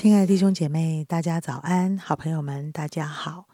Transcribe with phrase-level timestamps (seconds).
[0.00, 1.98] 亲爱的弟兄姐妹，大家早安！
[1.98, 3.48] 好朋友们，大家好！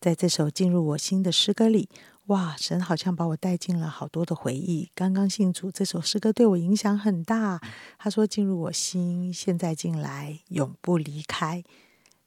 [0.00, 1.88] 在这首进入我心的诗歌里，
[2.26, 4.92] 哇，神好像把我带进了好多的回忆。
[4.94, 7.60] 刚刚信主，这首诗歌对我影响很大。
[7.98, 11.64] 他说：“进入我心，现在进来，永不离开。”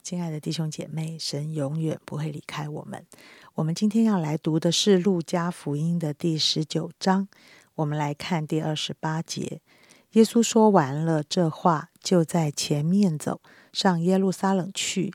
[0.04, 3.06] 亲爱的弟兄姐妹，神永远不会离开我们。
[3.54, 7.30] 我们今天要来读的是《路加福音》的第十九章。
[7.76, 9.62] 我们来看第二十八节。
[10.12, 13.40] 耶稣说完了这话，就在前面走
[13.72, 15.14] 上耶路撒冷去。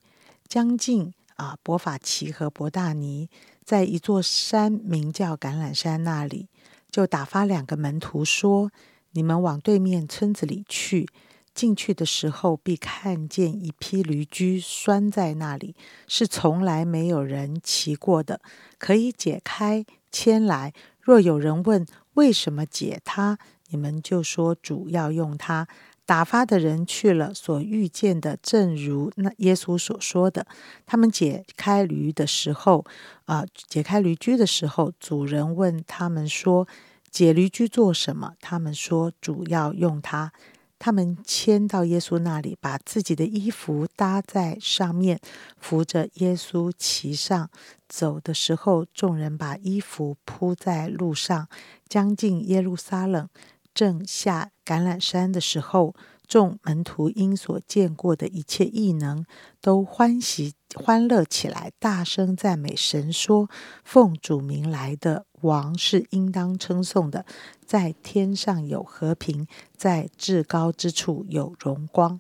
[0.49, 3.29] 将近啊，伯法奇和伯大尼，
[3.65, 6.49] 在一座山名叫橄榄山那里，
[6.91, 8.71] 就打发两个门徒说
[9.13, 11.09] ：“你们往对面村子里去。”
[11.53, 15.75] 进去的时候，必看见一批驴驹拴在那里，
[16.07, 18.43] 是从来没有人骑过的，
[18.79, 20.75] 可以解开牵来。
[21.01, 23.39] 若有人问为什么解它，
[23.71, 25.67] 你们就说主要用它。
[26.07, 30.47] 打发的人去了，所遇见的正如那耶稣所说的。
[30.87, 32.85] 他们解开驴的时候，
[33.25, 36.69] 啊，解开驴驹的时候，主人问他们说
[37.11, 40.33] ：“解驴驹做什么？”他们说：“主要用它。”
[40.79, 45.19] 他们牵到耶稣那里，把自己的衣服搭在上面，
[45.59, 47.51] 扶着耶稣骑上。
[47.89, 51.49] 走的时候，众人把衣服铺在路上。
[51.89, 53.29] 将近耶路撒冷，
[53.77, 55.95] 正下橄榄山的时候，
[56.27, 59.27] 众门徒因所见过的一切异能，
[59.61, 63.51] 都欢喜欢乐起来，大声赞美神，说
[63.85, 67.27] ：“奉主名来的。”王是应当称颂的，
[67.67, 69.47] 在天上有和平，
[69.77, 72.19] 在至高之处有荣光。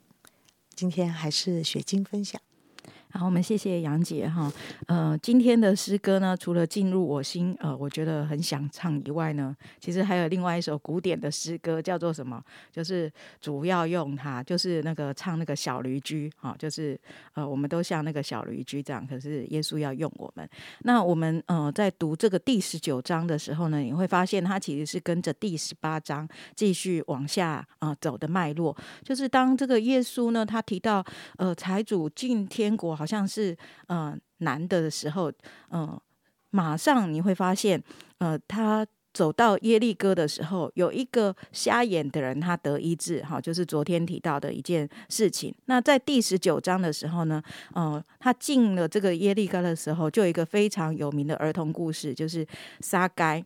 [0.74, 2.38] 今天还是雪晶分享。
[3.16, 4.52] 好，我们谢谢杨姐哈。
[4.86, 12.42] 呃，今天的诗歌呢，除了进入我心，呃，我觉得很想唱以外呢，其实还有另外一首古典的诗歌，叫做什么？
[12.70, 13.10] 就是
[13.40, 16.98] 主要用它，就是那个唱那个小驴驹哈，就是
[17.32, 20.46] 呃，我们都像那个小驴驹这样，可是耶稣要用我们。
[20.80, 28.76] 那我们呃，在读这个第十九章的时候呢，你会发现它其实是跟着第十八章继续往下啊走的脉络。
[29.02, 31.02] 就是当这个耶稣呢，他提到
[31.38, 33.05] 呃财主进天国好。
[33.06, 33.56] 像是
[33.86, 35.32] 呃难的的时候，
[35.70, 35.98] 嗯，
[36.50, 37.82] 马上你会发现，
[38.18, 45.54] 呃，他走到耶利哥的时候，有一个瞎眼的人，他得医治，哈，就是昨天提到的一件事情。
[45.64, 52.46] 那在第十九章的时候呢，呃，他进了这个耶利哥的时候，就有一个非常有名的儿童故事，就是
[52.80, 53.42] 撒该。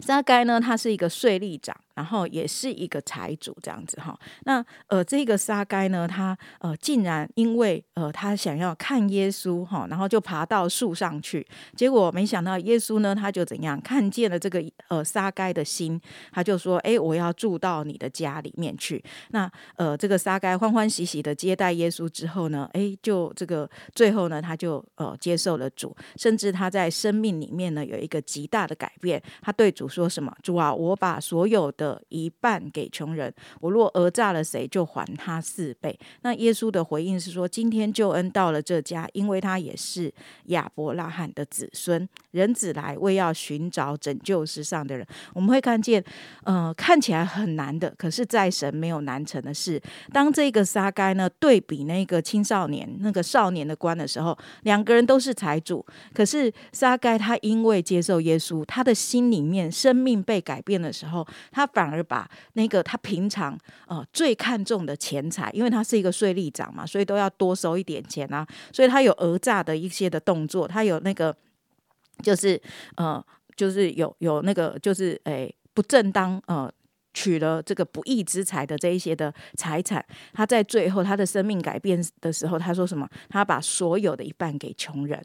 [0.00, 1.74] 撒该呢，他是一个税吏长。
[1.94, 19.02] 然后也是一个财主这样子哈，那呃这个撒该呢，他呃竟然因为呃他想要看耶稣哈，然后就爬到树上去，结果没想到耶稣呢他就怎样看见了这个呃撒该的心，他就说哎我要住到你的家里面去。
[19.30, 29.22] 那呃这个撒该欢欢喜喜的接待耶稣之后呢，哎就这个最后呢他就呃接受了主，甚至他在生命里面呢有一个极大的改变。
[29.40, 30.34] 他对主说什么？
[30.42, 35.98] 主啊，我把所有的的一半给穷人，我若讹诈了谁，就还他四倍。
[36.20, 40.12] 那耶稣的回应是说：今天救恩到了这家，因为他也是
[40.44, 42.08] 亚伯拉罕的子孙。
[42.30, 45.04] 人子来为要寻找拯救世上的人。
[45.34, 46.02] 我们会看见，
[46.44, 49.82] 呃，看起来很难的，可是在神没有难成的事。
[50.12, 55.84] 当这个撒该呢对比那个青少年、那个少年的官的时候，两个人都是财主，
[56.14, 61.68] 可是撒该他因为接受耶稣，他的心里面生命被改变的时候，他。
[61.72, 71.34] 反而把那个他平常呃最看重的钱财，因为他是一个税吏长嘛，所以都要多收一点钱啊，所以他有讹诈的一些的动作，他有那个
[72.22, 72.60] 就是
[72.96, 73.24] 呃
[73.56, 76.70] 就是有有那个就是诶不正当呃
[77.14, 83.08] 取了这个不义之财的这一些的财产，他在最后他的生命改变的时候，他说什么？
[83.28, 85.22] 他把所有的一半给穷人。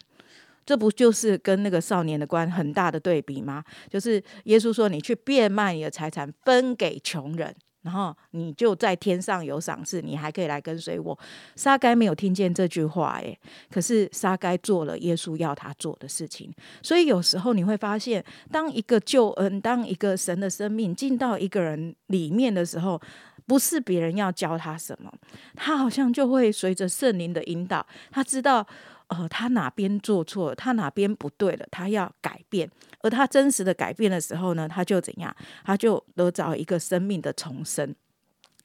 [0.68, 3.64] 这不就是跟那个少年的官很大的对比吗？
[3.90, 11.18] 就是耶稣说：“你去变卖你的财产，分给穷人，然后你就在天上有赏赐，你还可以来跟随我。”
[11.56, 13.40] 沙该没有听见这句话，诶，
[13.72, 16.54] 可是沙该做了耶稣要他做的事情。
[16.84, 18.22] 所以有时候你会发现，
[18.52, 23.02] 当一个救恩，当一个神的生命进到一个人里面的时候，
[23.46, 25.10] 不是别人要教他什么，
[25.56, 28.68] 他好像就会随着圣灵的引导，他知道。
[29.08, 32.70] 呃，他哪边做错，他哪边不对了，他要改变。
[33.02, 35.34] 而他真实的改变的时候呢，他就怎样？
[35.64, 37.96] 他就得找一个生命的重生。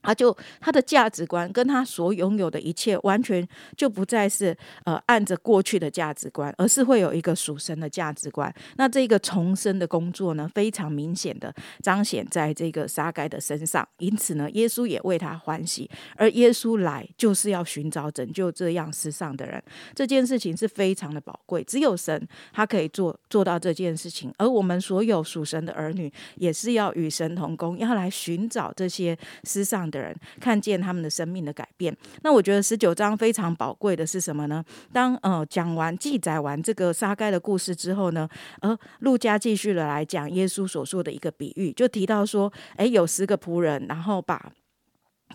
[0.02, 3.46] 他就他的价值观跟他所拥有的一切，完全
[3.76, 8.52] 就不再是呃按着过去的价值观，而是会有一个属神的价值观。
[8.76, 13.86] 那这个重生的工作呢，非常明显的彰显在这个撒该的身上。
[13.98, 15.88] 因此呢，耶稣也为他欢喜。
[16.16, 19.62] 而耶稣来就是要寻找拯救这样世上的人，
[19.94, 21.62] 这件事情是非常的宝贵。
[21.62, 29.91] 只有神他可以做做到这件事情，而我们所有属神的儿女也是要与神同工，要来寻找这些世上。
[29.92, 34.64] 的人看见他们的生命的改变，那我觉得十九章非常宝贵的是什么呢？
[34.92, 38.26] 当呃讲完记载完这个撒该的故事之后呢，
[38.62, 44.50] 呃路加继续的来讲耶稣所说的一个比喻，就提到说，哎，有十个仆人，然后把。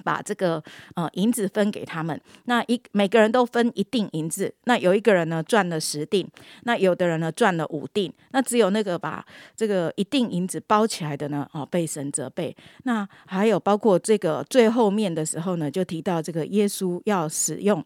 [0.04, 0.64] 把这个
[0.96, 6.28] 呃银子分给他们，那一每个人都分一锭银子，那有一个人呢赚了十锭，
[6.64, 12.56] 那有的人呢赚了五锭，那只有那个把这个一锭银子包起来的呢，哦被神责备。
[12.84, 17.84] 那还有包括这个最后面的时候呢，就提到这个耶稣要使用。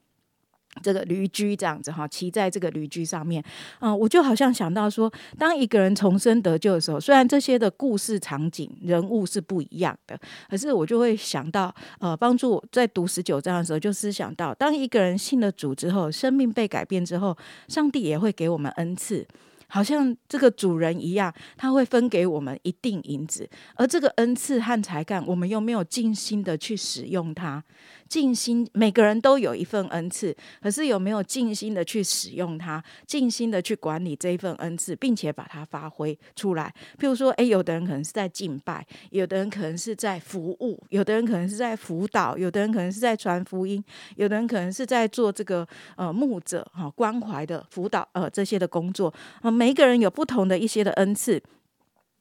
[0.81, 3.43] 这个驴驹这样子哈，骑在这个驴驹上面，
[3.79, 10.17] 嗯，我就好像想到说，当一个人重生得救的时候，虽然这些的故事场景人物是不一样的，
[10.49, 17.37] 可是我就会想到，呃，帮助在读十九章的时候，就思想到，当一个人信了主之后，生命被改变之后，
[17.67, 19.27] 上帝也会给我们恩赐。
[19.73, 27.63] 好像这个主人一样，他会分给我们一定银子，而这个恩赐和才干，我们又没有尽心的去使用它。
[28.11, 36.75] 尽心，每个人都有一份恩赐，可是有没有尽心的去使用它，尽心的去管理这一份恩赐，并且把它发挥出来？
[36.99, 43.81] 譬如说，诶，有的人可能是在敬拜，有的人可能是在服务，有的人可能是在辅导，有的人可能是在传福音，
[44.17, 45.65] 有的人可能是在做这个
[45.95, 49.49] 呃牧者哈关怀的辅导呃这些的工作啊。
[49.49, 51.41] 每一个人有不同的一些的恩赐。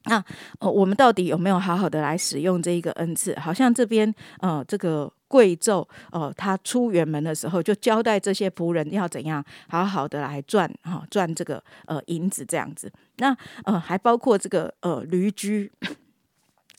[0.05, 0.25] 那
[0.61, 3.39] 呃，我们到底有没有好好的来使用这一个恩赐？
[3.39, 12.93] 好像这边呃，这个贵胄哦，他出远门的时候就交代这些仆人要怎样好好的来赚哈，赚这个呃银子这样子。
[13.19, 15.71] 那呃，还包括这个呃驴驹。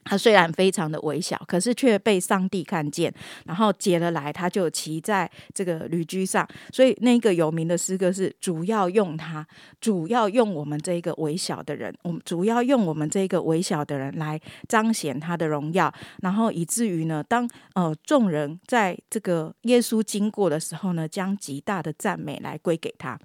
[0.04, 3.14] 他虽然非常的微小，可是却被上帝看见，
[3.46, 6.48] 然后解了来，他就骑在这个驴驹上。
[6.72, 9.46] 所以那个有名的诗歌是主要用他，
[9.80, 23.20] 主要用我们这一个微小的人，我们主要用我们这一个微小的人来彰显他的荣耀，然后以至于呢，当呃众人在这个耶稣经过的时候呢，将极大的赞美来归给他。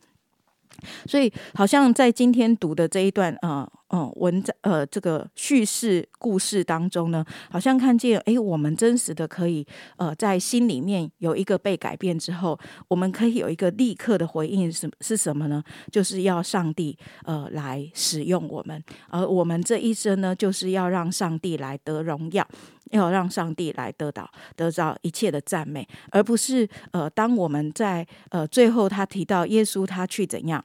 [1.06, 12.58] 所以，好像在今天读的这一段，呃，嗯，文章，呃，这个叙事故事当中呢，好像看见，哎，我们真实的可以，呃，在心里面有一个被改变之后，
[12.88, 15.62] 我们可以有一个立刻的回应，是是什么呢？
[15.92, 22.46] 就是要上帝，呃，来使用我们，而我们这一生呢，就是要让上帝来得荣耀，
[22.90, 30.64] 要让上帝来得到得到一切的赞美，而不是，呃，当我们在，呃，最后他提到耶稣他去怎样。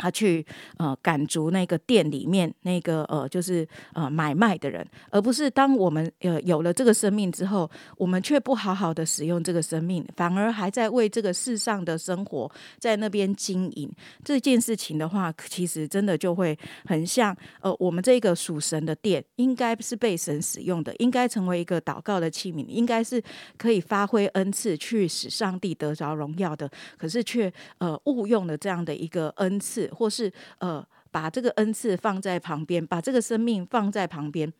[0.00, 0.44] 他去
[0.78, 13.92] 呃赶逐那个店里面那个呃就是呃买卖的人，而不是当我们呃有了这个生命之后，我们却不好好的使用这个生命，反而还在为这个世上的生活在那边经营
[14.24, 23.22] 这件事情的话，其实真的就会很像呃我们这个属神的店，应该是被神使用的，应该成为一个祷告的器皿，应该是
[23.58, 29.89] 可以发挥恩赐去使上帝得着荣耀的，可是却呃误用了这样的一个恩赐。
[29.90, 34.52] 或是呃，把这个恩赐放在旁边，把这个生命放在旁边。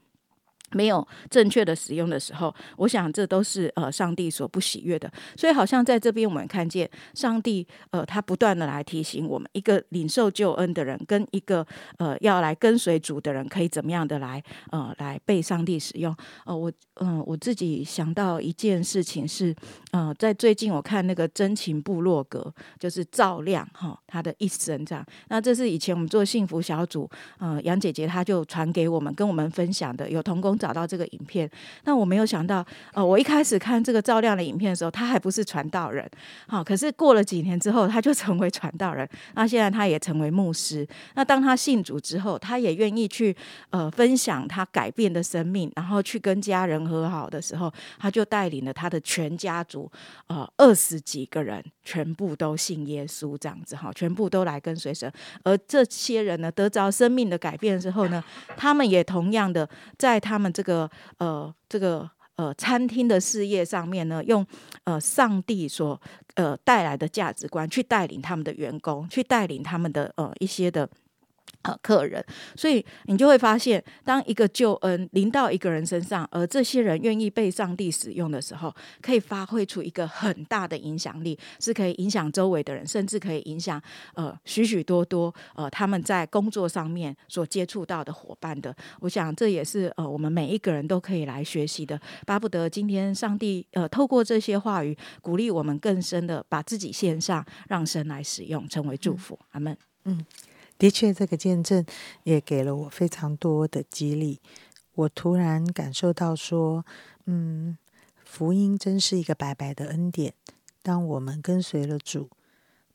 [0.72, 5.10] 没有正确的使用的时候，我想这都是呃上帝所不喜悦的。
[5.36, 11.66] 所以好像在这边我们看见上帝呃他不断的来提醒我们，一个领受救恩的人跟一个
[11.98, 16.14] 呃要来跟随主的人可以怎么样的来呃来被上帝使用。
[16.44, 19.54] 呃我嗯我自己想到一件事情是
[19.90, 25.04] 呃在最近我看那个真情部落格，就是照亮哈他的一生这样。
[25.28, 30.59] 那这是以前我们做幸福小组呃杨姐姐她就传给我们跟我们分享的，有同工。
[30.60, 31.50] 找到这个影片，
[31.84, 36.06] 那我没有想到，呃，我一开始看这个照亮的影片的时候，他还不是传道人，
[36.46, 40.86] 好，可是过了几年之后，他就成为传道人，那现在他也成为牧师。
[41.14, 43.34] 那当他信主之后，他也愿意去
[43.70, 49.90] 呃分享他改变的生命，然后去跟家人和好的时候，他就带领了他的全家族，
[50.26, 55.10] 呃，二十几个人全部都信耶稣，这样子哈，全部都来跟随神。
[55.42, 58.22] 而这些人呢，得着生命的改变之后呢，
[58.58, 60.50] 他们也同样的在他们。
[60.52, 64.47] 这个呃，这个呃，餐厅的事业上面呢，用
[64.85, 66.00] 呃上帝所
[66.35, 70.88] 呃带来的价值观去带领他们的员工，去带领他们的呃一些的
[71.62, 72.25] 呃，客人，
[72.56, 83.78] 所以你就会发现，当一个救恩临到一个人身上，而这些人愿意被上帝使用的时候，可以发挥出一个很大的影响力，是可以影响周围的人，甚至可以影响
[84.14, 88.75] 呃许许多多呃他们在工作上面所接触到的伙伴的。
[89.00, 92.00] 我想这也是呃我们每一个人都可以来学习的。
[92.25, 99.38] 巴不得今天上帝呃透过这些话语，鼓励我们更深的把自己献上，让神来使用，成为祝福。
[99.50, 99.76] 阿门。
[100.06, 100.25] 嗯。
[100.80, 101.84] 的确，这个见证
[102.22, 104.40] 也给了我非常多的激励。
[104.94, 106.87] 我突然感受到说，
[107.26, 107.76] 嗯，
[108.25, 110.32] 福音真是一个白白的恩典。
[110.82, 112.30] 当我们跟随了主，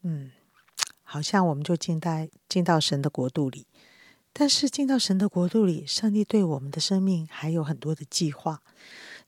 [0.01, 0.32] 嗯，
[1.04, 3.68] 好像我们就进在进到神的国度里。
[4.34, 8.63] 但是进到神的国度里，上帝对我们的生命还有很多的计划。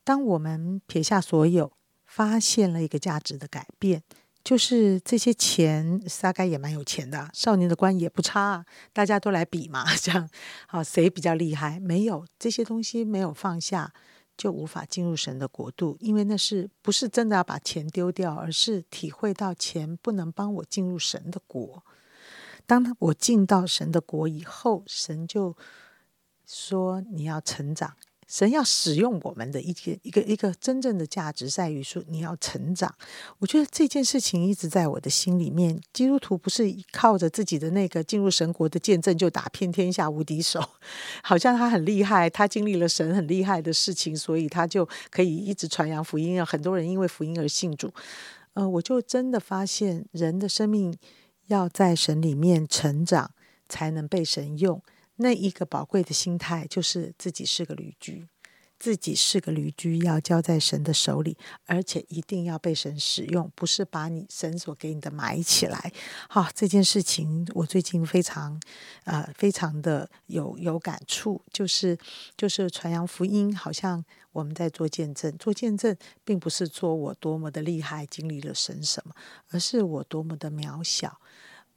[0.04, 1.72] 当我们撇下所有，
[2.08, 4.02] 发现了一个价值的改变。
[4.48, 7.30] 就是这些钱，大概也蛮有钱的。
[7.34, 10.30] 少年的官也不差，大家都来比嘛，这样
[10.70, 11.82] 好谁比较厉害？
[11.82, 13.92] 没有这些东西没有放下，
[14.38, 21.84] 就无法进入神的国度，因为那是不是真的要把钱丢掉，而是体会到钱不能帮我进入神的国。
[22.66, 25.58] 当我进到神的国以后，神就
[26.46, 27.96] 说你要成长。
[28.28, 32.94] 神要使用我们的一件一个一个真正的价值在于说你要成长。
[33.40, 35.80] 我觉得这件事情一直在我的心里面。
[35.94, 40.62] 基督徒不是靠着自己的那个进入神国的见证就打遍天下无敌手，
[41.24, 46.46] 好像他很厉害，他经历了神很厉害的事情，所以他就可以一直传扬福音啊。
[46.46, 47.92] 很多人因为福音而信主。
[48.54, 50.98] 呃，我就真的发现人的生命
[51.48, 53.32] 要在神里面成长，
[53.70, 54.82] 才能被神用。
[55.18, 58.28] 那一个宝贵的心态，就是自己是个驴驹，
[58.80, 65.92] 自己是个驴驹，要交在神的手里，而且一定要被神使用，不是把你神所给你的埋起来。
[66.30, 68.60] 好，这件事情我最近非常，
[69.06, 71.98] 呃，非常的有有感触，就是
[72.36, 79.16] 就是传扬福音，好像我们在做见证，做见证并不是说我多么的厉害，经历了神什么，
[79.50, 81.20] 而是我多么的渺小。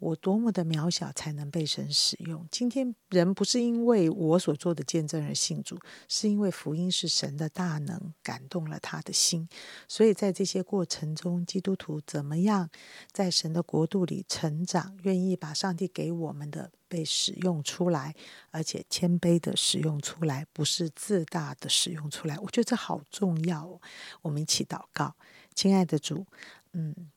[0.00, 2.48] 我多么的渺小，才能被神使用？
[2.50, 5.78] 今天人不是因为我所做的见证而信主，
[6.08, 9.46] 是因为福音是神的大能感动了他的心。
[9.86, 12.70] 所以在这些过程中，基督徒怎么样
[13.12, 14.96] 在神的国度里成长？
[15.02, 18.14] 愿意把上帝给我们的被使用出来，
[18.50, 22.38] 而且谦卑的使用出来，不是自大的使用出来。
[22.38, 23.78] 我觉得这好重要。
[24.22, 25.14] 我们一起祷告，
[25.54, 26.26] 亲爱的主，
[26.72, 27.10] 嗯。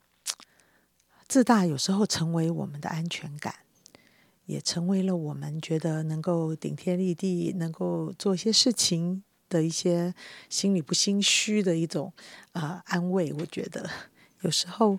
[1.26, 3.54] 自大有时候成为我们的安全感，
[4.46, 10.14] 也成为了我们觉得能够顶天立地、能够做一些事情的一些
[10.48, 12.12] 心里不心虚的一种
[12.52, 13.32] 呃安慰。
[13.32, 13.88] 我觉得
[14.42, 14.98] 有时候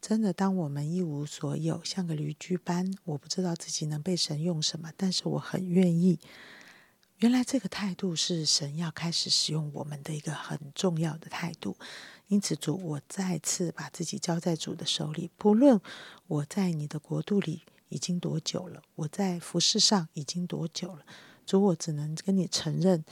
[0.00, 6.20] 真的，当我们一无所有，像个驴驹般，我不知道自己能被神用什么，但是我很愿意。
[7.18, 11.76] 原来这个态度是神要开始使用我们的一个很重要的态度。
[12.28, 15.28] 因此，主，我再次把自己交在主的手里。
[15.36, 15.80] 不论
[16.28, 21.04] 我在你的国度里已经多久了，我在服饰上已经多久了，
[21.44, 23.04] 主，我只能跟你承认，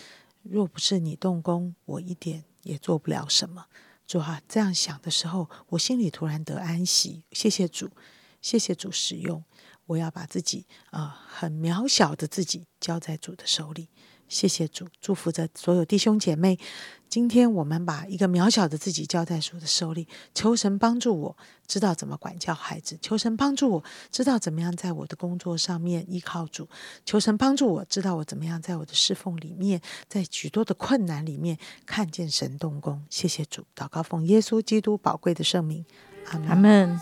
[0.44, 3.66] 若不是你动工，我一点也做不了什么。
[4.06, 7.24] 主啊，这样想的时候，我心里突然得安息。
[7.32, 7.90] 谢谢主，
[8.40, 9.42] 谢谢主使用。
[9.86, 13.88] 我要把自己啊，很渺小的自己交在主的手里。
[14.28, 16.58] 谢谢主，祝福着所有弟兄姐妹。
[17.08, 21.38] 今天我们把一个渺小的自己交在主的手里，求神帮助我
[21.68, 26.68] 知道怎么管教孩子，求神帮助我知道怎么样在我的工作上面依靠主，
[27.04, 33.04] 求神帮助我知道我怎么样在我的侍奉里面，在许多的困难里面看见神动工。
[33.08, 35.86] 谢谢主，祷告奉耶稣基督宝贵的圣名，
[36.48, 37.00] 阿门。